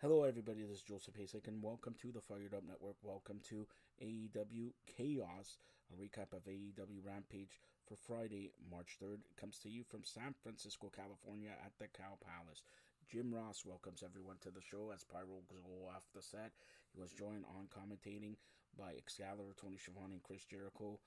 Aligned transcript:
Hello, 0.00 0.22
everybody. 0.22 0.62
This 0.62 0.78
is 0.78 0.82
Joseph 0.86 1.18
Pasek, 1.18 1.48
and 1.48 1.60
welcome 1.60 1.96
to 1.98 2.12
the 2.12 2.20
Fired 2.20 2.54
Up 2.54 2.62
Network. 2.62 2.94
Welcome 3.02 3.40
to 3.50 3.66
AEW 4.00 4.70
Chaos, 4.86 5.58
a 5.90 5.98
recap 5.98 6.30
of 6.30 6.46
AEW 6.46 7.02
Rampage 7.02 7.58
for 7.84 7.96
Friday, 7.96 8.52
March 8.70 8.94
3rd. 9.02 9.26
It 9.26 9.34
comes 9.36 9.58
to 9.58 9.68
you 9.68 9.82
from 9.82 10.04
San 10.04 10.38
Francisco, 10.40 10.86
California 10.94 11.50
at 11.50 11.72
the 11.80 11.88
Cow 11.90 12.14
Palace. 12.22 12.62
Jim 13.10 13.34
Ross 13.34 13.66
welcomes 13.66 14.04
everyone 14.06 14.36
to 14.42 14.52
the 14.52 14.62
show 14.62 14.92
as 14.94 15.02
Pyro 15.02 15.42
goes 15.50 15.66
off 15.90 16.06
the 16.14 16.22
set. 16.22 16.52
He 16.94 17.00
was 17.00 17.10
joined 17.10 17.42
on 17.58 17.66
commentating 17.66 18.36
by 18.78 18.94
Excalibur, 18.94 19.56
Tony 19.60 19.78
Schiavone, 19.82 20.14
and 20.14 20.22
Chris 20.22 20.44
Jericho. 20.44 21.00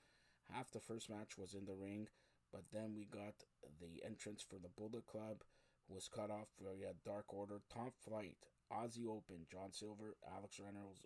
Half 0.52 0.70
the 0.70 0.84
first 0.84 1.08
match 1.08 1.38
was 1.38 1.54
in 1.54 1.64
the 1.64 1.80
ring, 1.80 2.08
but 2.52 2.68
then 2.70 2.92
we 2.94 3.06
got 3.06 3.48
the 3.80 4.04
entrance 4.04 4.44
for 4.44 4.60
the 4.60 4.68
Bullet 4.76 5.06
Club, 5.06 5.44
was 5.88 6.12
cut 6.12 6.30
off 6.30 6.52
via 6.60 6.92
Dark 7.06 7.32
Order, 7.32 7.62
Top 7.72 7.94
Flight, 8.04 8.36
Aussie 8.72 9.06
Open, 9.06 9.46
John 9.50 9.72
Silver, 9.72 10.16
Alex 10.36 10.58
Reynolds, 10.58 11.04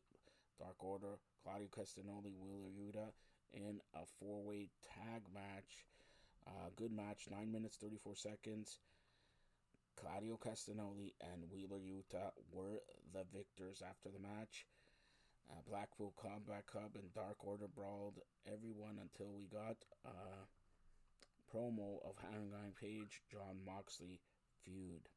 Dark 0.58 0.82
Order, 0.82 1.18
Claudio 1.42 1.68
Castagnoli, 1.68 2.34
Wheeler 2.38 2.70
Yuta 2.70 3.10
in 3.52 3.80
a 3.94 4.06
four 4.18 4.42
way 4.42 4.68
tag 4.82 5.22
match. 5.32 5.86
Uh, 6.46 6.70
good 6.76 6.92
match, 6.92 7.26
9 7.30 7.50
minutes 7.50 7.76
34 7.76 8.14
seconds. 8.14 8.78
Claudio 9.96 10.38
Castagnoli 10.38 11.14
and 11.20 11.42
Wheeler 11.50 11.80
Yuta 11.80 12.30
were 12.52 12.80
the 13.12 13.24
victors 13.34 13.82
after 13.88 14.10
the 14.10 14.20
match. 14.20 14.66
Uh, 15.50 15.54
Blackpool 15.68 16.12
Combat 16.20 16.66
Club 16.66 16.90
and 16.94 17.12
Dark 17.14 17.44
Order 17.44 17.68
brawled 17.68 18.18
everyone 18.46 18.98
until 19.00 19.32
we 19.32 19.46
got 19.46 19.76
a 20.04 20.46
promo 21.54 21.98
of 22.04 22.16
Hangman 22.30 22.74
Page, 22.80 23.22
John 23.30 23.58
Moxley 23.64 24.20
feud 24.64 25.08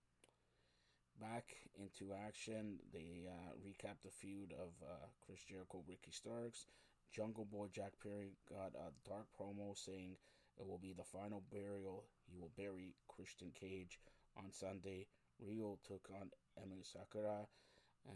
back 1.20 1.46
into 1.78 2.14
action. 2.14 2.80
They 2.94 3.28
uh, 3.28 3.54
recap 3.60 4.02
the 4.04 4.12
feud 4.12 4.54
of 4.54 4.72
uh, 4.82 5.08
Chris 5.26 5.44
Jericho, 5.44 5.84
Ricky 5.88 6.12
Starks. 6.12 6.66
Jungle 7.12 7.46
Boy 7.46 7.68
Jack 7.74 7.94
Perry 8.02 8.38
got 8.48 8.74
a 8.76 8.92
dark 9.08 9.26
promo 9.40 9.76
saying 9.76 10.16
it 10.58 10.68
will 10.68 10.78
be 10.78 10.94
the 10.94 11.04
final 11.04 11.44
burial. 11.52 12.06
He 12.28 12.38
will 12.40 12.52
bury 12.58 12.96
Christian 13.08 13.52
Cage 13.60 14.00
on 14.38 14.52
Sunday. 14.52 15.08
Riho 15.42 15.78
took 15.88 16.08
on 16.14 16.30
Emi 16.62 16.84
Sakura, 16.84 17.48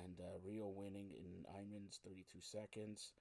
and 0.04 0.20
uh, 0.20 0.38
Riho 0.46 0.74
winning 0.74 1.12
in 1.18 1.44
9 1.56 1.72
minutes 1.72 2.00
32 2.06 2.40
seconds. 2.42 3.14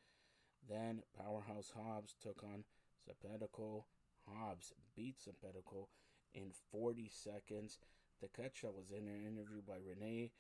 Then 0.69 1.03
Powerhouse 1.17 1.73
Hobbs 1.75 2.15
took 2.23 2.43
on 2.45 2.65
Serpentico. 3.09 3.84
Hobbs 4.28 4.73
beat 4.95 5.17
Serpentico 5.19 5.87
in 6.34 6.53
40 6.71 7.11
seconds. 7.12 7.78
Takeshita 8.23 8.73
was 8.73 8.92
in 8.92 9.09
an 9.09 9.27
interview 9.27 9.62
by 9.67 9.75
Renee, 9.84 10.31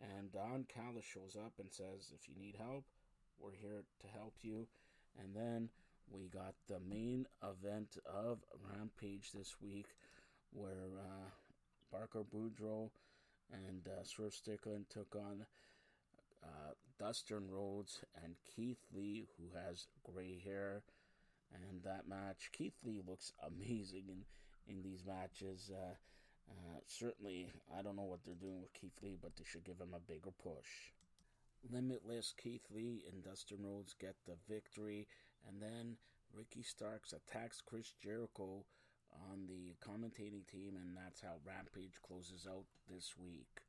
and 0.00 0.30
Don 0.32 0.64
Callis 0.72 1.04
shows 1.04 1.36
up 1.36 1.54
and 1.58 1.72
says, 1.72 2.12
If 2.14 2.28
you 2.28 2.34
need 2.40 2.54
help, 2.56 2.84
we're 3.40 3.56
here 3.60 3.82
to 4.00 4.06
help 4.06 4.34
you. 4.42 4.68
And 5.18 5.34
then 5.34 5.68
we 6.08 6.28
got 6.28 6.54
the 6.68 6.78
main 6.80 7.26
event 7.42 7.98
of 8.06 8.38
Rampage 8.70 9.32
this 9.32 9.56
week, 9.60 9.86
where 10.52 11.00
uh, 11.00 11.28
Parker 11.90 12.22
Boudreaux 12.22 12.90
and 13.52 13.88
uh, 13.88 14.04
Swerve 14.04 14.34
Strickland 14.34 14.86
took 14.88 15.16
on 15.16 15.44
uh, 16.44 16.72
Dustin 16.98 17.50
Rhodes 17.50 18.00
and 18.22 18.34
Keith 18.54 18.84
Lee, 18.94 19.26
who 19.36 19.58
has 19.58 19.88
gray 20.04 20.40
hair. 20.44 20.82
And 21.52 21.82
that 21.82 22.08
match, 22.08 22.50
Keith 22.52 22.76
Lee 22.84 23.02
looks 23.06 23.32
amazing 23.44 24.04
in, 24.08 24.24
in 24.72 24.82
these 24.82 25.04
matches. 25.04 25.70
Uh, 25.74 25.94
uh, 26.50 26.80
certainly, 26.86 27.48
I 27.76 27.82
don't 27.82 27.96
know 27.96 28.02
what 28.02 28.20
they're 28.24 28.34
doing 28.34 28.60
with 28.60 28.72
Keith 28.74 28.98
Lee, 29.02 29.18
but 29.20 29.36
they 29.36 29.44
should 29.44 29.64
give 29.64 29.80
him 29.80 29.94
a 29.94 30.00
bigger 30.00 30.30
push. 30.42 30.92
Limitless 31.70 32.34
Keith 32.36 32.66
Lee 32.74 33.04
and 33.10 33.22
Dustin 33.22 33.58
Rhodes 33.62 33.94
get 33.98 34.16
the 34.26 34.36
victory, 34.48 35.06
and 35.48 35.62
then 35.62 35.96
Ricky 36.34 36.62
Starks 36.62 37.12
attacks 37.12 37.62
Chris 37.64 37.92
Jericho 38.02 38.64
on 39.30 39.46
the 39.46 39.76
commentating 39.86 40.46
team, 40.50 40.76
and 40.76 40.96
that's 40.96 41.20
how 41.20 41.36
Rampage 41.46 42.00
closes 42.06 42.46
out 42.48 42.64
this 42.88 43.14
week. 43.18 43.60